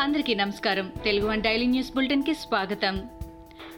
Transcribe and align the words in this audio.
అందరికీ 0.00 0.34
నమస్కారం. 0.34 0.92
Telugu 1.04 1.28
one 1.28 1.42
daily 1.42 1.66
news 1.66 1.94
బులెటిన్కి 1.94 2.34
స్వాగతం. 2.34 3.02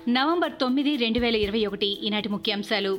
నవంబర్ 0.09 0.53
తొమ్మిది 0.61 0.97
రెండు 0.97 1.19
వేల 1.19 1.37
ఇరవై 1.37 1.67
ఒకటి 1.67 1.87
ఈనాటి 1.87 2.29
ముఖ్యాంశాలు. 2.29 2.99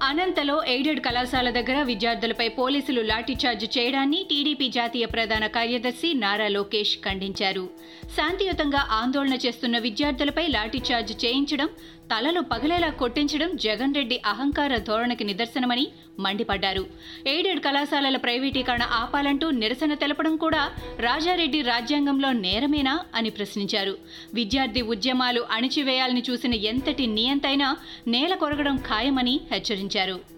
అనంతలో 0.00 0.64
ఎయిడెడ్ 0.64 1.00
కళాశాల 1.00 1.50
దగ్గర 1.50 1.82
విద్యార్థులపై 1.82 2.48
పోలీసులు 2.48 3.00
లాఠీచార్జ్ 3.00 3.78
చేయడాన్ని 3.78 4.26
టీడీపీ 4.30 4.68
జాతీయ 4.68 5.06
ప్రధాన 5.06 5.46
కార్యదర్శి 5.46 6.14
నారా 6.14 6.48
లోకేష్ 6.48 6.98
ఖండించారు. 6.98 7.68
శాంతియుతంగా 8.16 8.86
ఆందోళన 8.90 9.34
చేస్తున్న 9.34 9.78
విద్యార్థులపై 9.78 10.46
లాఠీచార్జ్ 10.46 11.24
చేయించడం 11.24 11.68
తలలు 12.12 12.40
పగలేలా 12.40 12.88
కొట్టించడం 12.90 13.56
జగన్ 13.56 13.94
రెడ్డి 13.94 14.22
అహంకార 14.26 14.76
ధోరణికి 14.76 15.24
నిదర్శనమని 15.24 15.88
మండిపడ్డారు. 16.18 16.86
ఎయిడెడ్ 17.26 17.60
కళాశాలల 17.60 18.16
ప్రైవేటీకరణ 18.16 18.82
ఆపాలంటూ 18.82 19.50
నిరసన 19.50 19.94
తెలపడం 19.94 20.36
కూడా 20.36 20.70
రాజారెడ్డి 21.00 21.62
రాజ్యాంగంలో 21.62 22.32
నేరమేనా 22.32 23.00
అని 23.14 23.30
ప్రశ్నించారు. 23.30 23.96
విద్యార్థి 24.34 24.82
ఉద్యమాలు 24.82 25.44
అణిచివేయాలని 25.50 26.22
చూసిన 26.30 26.54
ఎంతటి 26.54 27.06
నియంతైనా 27.06 27.76
నేల 28.06 28.34
కొరగడం 28.34 28.76
ఖాయమని 28.76 29.40
హెచ్చరించారు. 29.52 30.33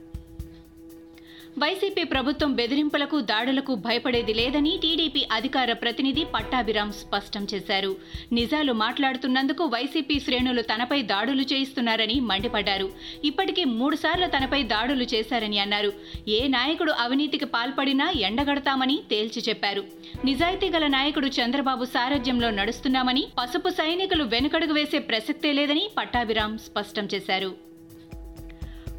వైసీపీ 1.59 2.05
ప్రభుత్వం 2.05 2.55
బెదిరింపులకు 2.55 3.21
దాడులకు 3.21 3.75
భయపడేది 3.75 4.35
లేదని 4.35 4.79
టీడీపీ 4.83 5.29
అధికార 5.33 5.73
ప్రతినిధి 5.73 6.25
పట్టాభిరామ్ 6.25 6.93
స్పష్టం 6.93 7.47
చేశారు. 7.55 7.97
నిజాలు 8.33 8.73
మాట్లాడుతున్నందుకు 8.73 9.65
వైసీపీ 9.65 10.21
శ్రేణులు 10.21 10.63
తనపై 10.63 11.03
దాడులు 11.03 11.43
చేయిస్తున్నారని 11.43 12.21
మండిపడ్డారు. 12.21 12.93
ఇప్పటికే 13.25 13.65
మూడుసార్లు 13.65 14.27
తనపై 14.27 14.63
దాడులు 14.63 15.05
చేశారని 15.15 15.59
అన్నారు. 15.59 15.93
ఏ 16.29 16.49
నాయకుడు 16.49 16.93
అవినీతికి 16.93 17.45
పాల్పడినా 17.45 18.11
ఎండగడతామని 18.11 18.99
తేల్చి 19.11 19.43
చెప్పారు. 19.49 19.85
నిజాయితీ 20.25 20.71
గల 20.71 20.87
నాయకుడు 20.87 21.27
చంద్రబాబు 21.27 21.85
సారథ్యంలో 21.85 22.51
నడుస్తున్నామని 22.51 23.27
పసుపు 23.39 23.69
సైనికులు 23.69 24.25
వెనుకడుగు 24.25 24.73
వేసే 24.73 24.99
ప్రసక్తే 24.99 25.53
లేదని 25.53 25.91
పట్టాభిరామ్ 25.99 26.59
స్పష్టం 26.59 27.09
చేశారు. 27.15 27.67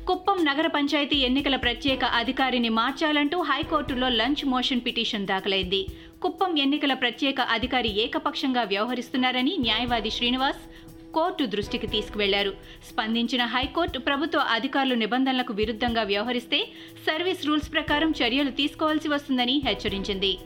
కుప్పం 0.07 0.37
నగర 0.45 0.67
పంచాయతీ 0.67 1.15
ఎన్నికల 1.17 1.55
ప్రత్యేక 1.55 2.05
అధికారిని 2.19 2.69
మార్చాలంటూ 2.69 3.41
హైకోర్టులో 3.41 4.09
లంచ్ 4.09 4.43
మోషన్ 4.45 4.83
పిటిషన్ 4.85 5.25
దాఖలైంది. 5.25 5.81
కుప్పం 6.21 6.57
ఎన్నికల 6.57 6.93
ప్రత్యేక 6.93 7.41
అధికారి 7.41 7.89
ఏకపక్షంగా 8.03 8.63
వ్యవహరిస్తున్నారని 8.63 9.57
న్యాయవాది 9.59 10.11
శ్రీనివాస్ 10.11 10.63
కోర్టు 11.13 11.45
దృష్టికి 11.45 11.87
తీసుకువెళ్ళారు. 11.87 12.53
స్పందించిన 12.89 13.45
హైకోర్టు 13.45 13.99
ప్రభుత్వ 13.99 14.39
అధికారులు 14.39 14.95
నిబంధనలకు 14.95 15.53
విరుద్ధంగా 15.53 16.03
వ్యవహరిస్తే 16.03 16.59
సర్వీస్ 17.07 17.45
రూల్స్ 17.47 17.73
ప్రకారం 17.73 18.13
చర్యలు 18.21 18.51
తీసుకోవాల్సి 18.51 19.09
వస్తుందని 19.09 19.61
హెచ్చరించింది. 19.67 20.37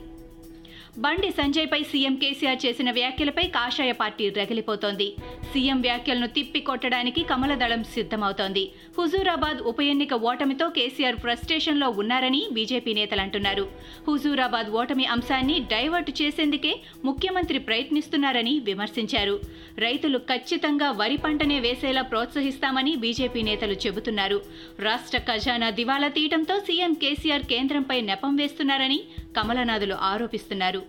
బండి 0.96 1.28
సంజయ్పై 1.36 1.78
సీఎం 1.90 2.14
కేసీఆర్ 2.22 2.58
చేసిన 2.64 2.88
వ్యాఖ్యలపై 2.96 3.44
కాషాయ 3.54 3.92
పార్టీ 4.00 4.24
రగిలిపోతోంది. 4.28 5.06
సీఎం 5.52 5.78
వ్యాఖ్యలను 5.80 6.26
తిప్పి 6.26 6.60
కొట్టడానికి 6.60 7.22
కమలదళం 7.30 7.84
సిద్ధమవుతోంది. 7.84 8.64
హుజూరాబాద్ 8.98 9.60
ఉప 9.70 9.80
ఎన్నిక 9.82 10.14
ఓటమితో 10.30 10.66
కేసీఆర్ 10.68 11.16
ఫ్రస్ట్రేషన్లో 11.16 11.88
ఉన్నారని 12.00 12.42
బీజేపీ 12.52 12.94
నేతలు 12.94 13.20
అంటున్నారు 13.20 13.64
హుజూరాబాద్ 14.08 14.68
ఓటమి 14.80 15.06
అంశాన్ని 15.06 15.56
డైవర్ట్ 15.72 16.12
చేసేందుకే 16.22 16.74
ముఖ్యమంత్రి 17.04 17.58
ప్రయత్నిస్తున్నారని 17.58 18.54
విమర్శించారు. 18.68 19.40
రైతులు 19.78 20.18
ఖచ్చితంగా 20.18 20.90
వరి 21.00 21.16
పంటనే 21.16 21.60
వేసేలా 21.60 22.02
ప్రోత్సహిస్తామని 22.02 22.94
బీజేపీ 22.96 23.42
నేతలు 23.42 23.72
చెబుతున్నారు. 23.86 24.40
రాష్ట్ర 24.80 25.18
ఖజానా 25.30 25.70
దివాలా 25.70 26.08
తీయటంతో 26.08 26.58
సీఎం 26.60 26.94
కేసీఆర్ 26.94 27.48
కేంద్రంపై 27.54 28.00
నెపం 28.00 28.36
వేస్తున్నారని 28.36 29.00
కమలనాథులు 29.36 29.94
ఆరోపిస్తున్నారు. 29.94 30.82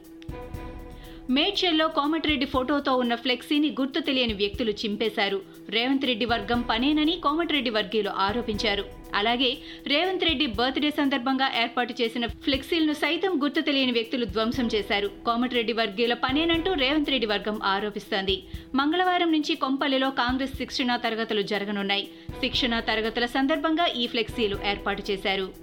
మేడ్చల్లో 1.30 1.88
కోమటిరెడ్డి 1.88 2.46
ఫోటోతో 2.46 2.98
ఉన్న 2.98 3.16
ఫ్లెక్సీని 3.16 3.70
గుర్తు 3.70 4.00
తెలియని 4.00 4.34
వ్యక్తులు 4.34 4.72
చింపేశారు. 4.72 5.42
రేవంత్ 5.70 6.06
రెడ్డి 6.06 6.26
వర్గం 6.26 6.62
పనేనని 6.62 7.20
కోమటిరెడ్డి 7.24 7.70
వర్గీయులు 7.70 8.10
ఆరోపించారు. 8.10 8.86
అలాగే 9.16 9.58
రేవంత్ 9.88 10.24
రెడ్డి 10.24 10.46
బర్త్డే 10.46 10.90
సందర్భంగా 10.90 11.52
ఏర్పాటు 11.62 11.94
చేసిన 12.02 12.26
ఫ్లెక్సీలను 12.26 12.94
సైతం 12.94 13.44
గుర్తు 13.44 13.62
తెలియని 13.62 13.92
వ్యక్తులు 13.92 14.26
ధ్వంసం 14.26 14.70
చేశారు. 14.76 15.08
కోమటిరెడ్డి 15.26 15.74
వర్గీయుల 15.74 16.14
పనేనంటూ 16.14 16.74
రేవంత్ 16.74 17.10
రెడ్డి 17.10 17.28
వర్గం 17.28 17.60
ఆరోపిస్తోంది. 17.64 18.44
మంగళవారం 18.76 19.32
నుంచి 19.32 19.56
కొంపల్లిలో 19.56 20.10
కాంగ్రెస్ 20.10 20.58
శిక్షణా 20.58 20.96
తరగతులు 20.96 21.42
జరగనున్నాయి. 21.42 22.08
శిక్షణా 22.32 22.80
తరగతుల 22.80 23.26
సందర్భంగా 23.26 23.86
ఈ 23.86 24.08
ఫ్లెక్సీలు 24.08 24.58
ఏర్పాటు 24.70 25.04
చేశారు. 25.12 25.63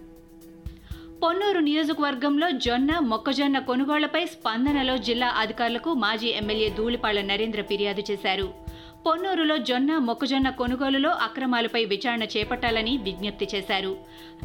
పొన్నూరు 1.22 1.60
నియోజకవర్గంలో 1.60 2.46
జొన్న 2.64 2.90
మొక్కజొన్న 3.08 3.58
కొనుగోళ్ళపై 3.68 4.22
స్పందనలో 4.26 4.94
జిల్లా 4.98 5.28
అధికారులకు 5.42 5.90
మాజీ 6.04 6.28
ఎమ్మెల్యే 6.40 6.68
ధూళిపాళ్ళ 6.78 7.20
నరేంద్ర 7.22 7.62
ఫిర్యాదు 7.62 8.02
చేశారు. 8.10 8.46
పొన్నూరులో 9.06 9.58
జొన్న 9.58 9.98
మొక్కజొన్న 9.98 10.50
కొనుగోలులో 10.50 11.10
అక్రమాలపై 11.10 11.84
విచారణ 11.84 12.22
చేపట్టాలని 12.22 12.96
విజ్ఞప్తి 12.96 13.48
చేశారు. 13.54 13.96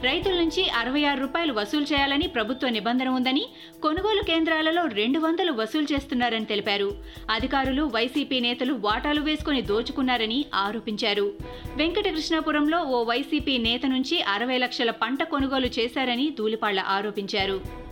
రైతుల 0.04 0.34
నుంచి 0.34 0.70
అరవై 0.70 1.04
ఆరు 1.04 1.20
రూపాయలు 1.20 1.54
వసూలు 1.54 1.84
చేయాలని 1.84 2.28
ప్రభుత్వ 2.28 2.70
నిబంధన 2.70 3.10
ఉందని 3.10 3.46
కొనుగోలు 3.82 4.24
కేంద్రాలలో 4.24 4.86
రెండు 4.86 5.20
వందలు 5.20 5.52
వసూలు 5.52 5.94
చేస్తున్నారని 5.94 6.46
తెలిపారు. 6.46 6.98
అధికారులు 7.30 7.84
వైసీపీ 7.84 8.40
నేతలు 8.40 8.74
వాటాలు 8.74 9.22
వేసుకుని 9.22 9.62
దోచుకున్నారని 9.62 10.46
ఆరోపించారు. 10.56 11.34
వెంకటకృష్ణాపురంలో 11.76 12.84
ఓ 12.84 13.04
వైసీపీ 13.04 13.58
నేత 13.58 13.86
నుంచి 13.86 14.22
అరవై 14.22 14.58
లక్షల 14.58 14.92
పంట 14.92 15.24
కొనుగోలు 15.24 15.68
చేశారని 15.80 16.30
ధూళిపాళ్ళ 16.38 16.80
ఆరోపించారు. 16.80 17.85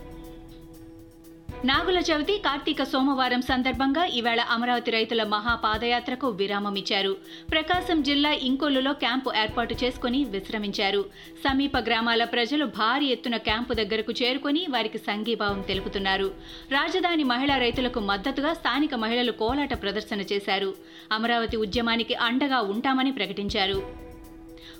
నాగుల 1.68 1.98
చవితి 1.98 2.34
కార్తీక 2.38 2.82
సోమవారం 2.82 3.42
సందర్భంగా 3.42 4.04
ఈవేళ 4.04 4.40
అమరావతి 4.40 4.90
రైతుల 4.90 5.22
మహా 5.22 5.54
పాదయాత్రకు 5.54 6.28
విరామం 6.28 6.74
ఇచ్చారు 6.74 7.16
ప్రకాశం 7.50 8.02
జిల్లా 8.02 8.32
ఇంకొల్లులో 8.48 8.92
క్యాంపు 8.92 9.32
ఏర్పాటు 9.42 9.76
చేసుకుని 9.84 10.24
విశ్రమించారు. 10.24 11.04
సమీప 11.44 11.76
గ్రామాల 11.78 12.24
ప్రజలు 12.24 12.64
భారీ 12.66 13.06
ఎత్తున 13.06 13.36
క్యాంపు 13.36 13.74
దగ్గరకు 13.74 14.12
చేరుకుని 14.12 14.66
వారికి 14.70 14.98
సంఘీభావం 14.98 15.60
తెలుపుతున్నారు. 15.60 16.30
రాజధాని 16.70 17.24
మహిళా 17.24 17.56
రైతులకు 17.56 18.00
మద్దతుగా 18.00 18.54
స్థానిక 18.54 18.94
మహిళలు 18.94 19.32
కోలాట 19.32 19.82
ప్రదర్శన 19.82 20.20
చేశారు. 20.20 20.74
అమరావతి 21.12 21.56
ఉద్యమానికి 21.56 22.14
అండగా 22.14 22.60
ఉంటామని 22.60 23.12
ప్రకటించారు. 23.12 24.03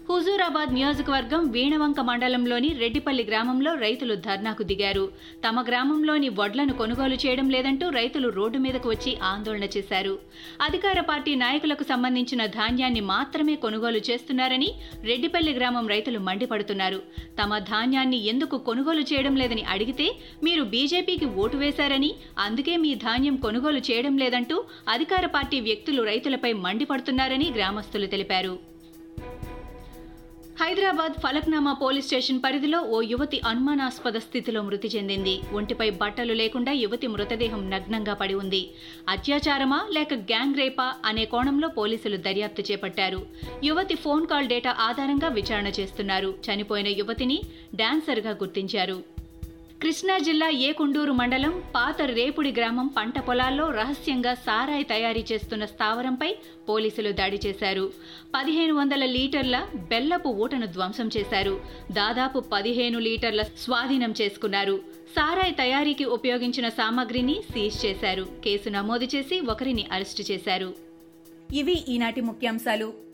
హుజూరాబాద్ 0.09 0.73
నియోజకవర్గం 0.77 1.43
వీణవంక 1.53 2.01
మండలంలోని 2.09 2.71
రెడ్డిపల్లి 2.81 3.23
గ్రామంలో 3.29 3.71
రైతులు 3.85 4.15
ధర్నాకు 4.27 4.63
దిగారు. 4.71 5.05
తమ 5.45 5.63
గ్రామంలోని 5.69 6.29
వడ్లను 6.41 6.75
కొనుగోలు 6.81 7.17
చేయడం 7.23 7.47
లేదంటూ 7.55 7.87
రైతులు 7.99 8.29
రోడ్డు 8.39 8.59
మీదకు 8.65 8.89
వచ్చి 8.93 9.13
ఆందోళన 9.31 9.67
చేశారు. 9.75 10.13
అధికార 10.67 10.99
పార్టీ 11.11 11.33
నాయకులకు 11.45 11.87
సంబంధించిన 11.93 12.45
ధాన్యాన్ని 12.59 13.03
మాత్రమే 13.13 13.55
కొనుగోలు 13.65 14.03
చేస్తున్నారని 14.09 14.69
రెడ్డిపల్లి 15.09 15.55
గ్రామం 15.61 15.89
రైతులు 15.95 16.21
మండిపడుతున్నారు. 16.29 17.01
తమ 17.41 17.59
ధాన్యాన్ని 17.73 18.21
ఎందుకు 18.35 18.59
కొనుగోలు 18.69 19.07
చేయడం 19.13 19.37
లేదని 19.43 19.65
అడిగితే 19.77 20.09
మీరు 20.49 20.65
బీజేపీకి 20.77 21.29
ఓటు 21.45 21.57
వేశారని 21.65 22.13
అందుకే 22.47 22.77
మీ 22.85 22.93
ధాన్యం 23.07 23.39
కొనుగోలు 23.47 23.83
చేయడం 23.91 24.17
లేదంటూ 24.25 24.59
అధికార 24.97 25.25
పార్టీ 25.39 25.61
వ్యక్తులు 25.71 26.03
రైతులపై 26.13 26.53
మండిపడుతున్నారని 26.67 27.49
గ్రామస్తులు 27.59 28.09
తెలిపారు. 28.15 28.55
హైదరాబాద్ 30.61 31.13
ఫలక్నామా 31.13 31.73
పోలీస్ 31.73 32.07
స్టేషన్ 32.07 32.41
పరిధిలో 32.45 32.81
ఓ 32.81 33.01
యువతి 33.03 33.41
అనుమానాస్పద 33.47 34.17
స్థితిలో 34.17 34.63
మృతి 34.63 34.89
చెందింది. 34.97 35.41
ఒంటిపై 35.53 35.91
బట్టలు 35.91 36.33
లేకుండా 36.33 36.73
యువతి 36.73 37.07
మృతదేహం 37.07 37.71
నగ్నంగా 37.71 38.15
పడి 38.15 38.35
ఉంది. 38.35 38.71
అత్యాచారమా 39.09 39.81
లేక 39.93 40.15
గ్యాంగ్ 40.15 40.57
రేపా 40.57 40.95
అనే 41.05 41.25
కోణంలో 41.25 41.69
పోలీసులు 41.69 42.17
దర్యాప్తు 42.17 42.63
చేపట్టారు. 42.71 43.27
యువతి 43.65 43.95
ఫోన్ 43.95 44.27
కాల్ 44.27 44.49
డేటా 44.49 44.77
ఆధారంగా 44.81 45.29
విచారణ 45.29 45.67
చేస్తున్నారు. 45.81 46.35
చనిపోయిన 46.47 46.89
యువతిని 46.89 47.43
డాన్సర్గా 47.75 48.31
గుర్తించారు. 48.31 49.14
కృష్ణా 49.83 50.19
జిల్లా 50.19 50.49
ఏకుండూరు 50.49 51.13
మండలం 51.13 51.63
పాత 51.75 52.03
రేపుడి 52.03 52.53
గ్రామం 52.53 52.87
పంట 52.87 53.19
పొలాల్లో 53.19 53.71
రహస్యంగా 53.71 54.35
సారాయి 54.35 54.85
తయారీ 54.85 55.25
చేస్తున్న 55.33 55.65
స్థావరంపై 55.65 56.37
పోలీసులు 56.69 57.13
దాడి 57.13 57.41
చేశారు. 57.47 57.93
పదిహేను 58.35 58.75
వందల 58.75 59.05
లీటర్ల 59.05 59.67
బెల్లపు 59.75 60.29
ఊటను 60.29 60.67
ధ్వంసం 60.67 61.11
చేశారు. 61.17 61.61
దాదాపు 61.93 62.41
పదిహేను 62.41 62.99
లీటర్ల 62.99 63.43
స్వాధీనం 63.43 64.15
చేసుకున్నారు. 64.21 64.81
సారాయి 65.17 65.55
తయారీకి 65.55 66.05
ఉపయోగించిన 66.05 66.69
సామాగ్రిని 66.69 67.43
సీజ్ 67.53 67.87
చేశారు. 67.87 68.27
కేసు 68.45 68.69
నమోదు 68.69 69.05
చేసి 69.05 69.41
ఒకరిని 69.41 69.87
అరెస్టు 69.93 70.33
చేశారు. 70.33 70.75
ఇవి 71.55 71.85
ఈనాటి 71.89 72.21
ముఖ్యాంశాలు. 72.21 73.14